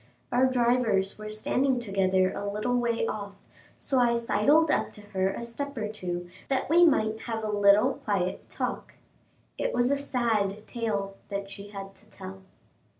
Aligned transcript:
Our 0.31 0.47
drivers 0.47 1.19
were 1.19 1.29
standing 1.29 1.77
together 1.79 2.33
a 2.33 2.51
little 2.51 2.75
way 2.75 3.05
off, 3.05 3.35
so 3.77 3.99
I 3.99 4.15
sidled 4.15 4.71
up 4.71 4.91
to 4.93 5.01
her 5.11 5.29
a 5.31 5.43
step 5.43 5.77
or 5.77 5.87
two, 5.87 6.27
that 6.47 6.67
we 6.71 6.83
might 6.83 7.19
have 7.27 7.43
a 7.43 7.51
little 7.51 7.93
quiet 7.93 8.49
talk. 8.49 8.95
It 9.59 9.75
was 9.75 9.91
a 9.91 9.95
sad 9.97 10.65
tale 10.65 11.17
that 11.29 11.51
she 11.51 11.67
had 11.67 11.93
to 11.93 12.09
tell. 12.09 12.41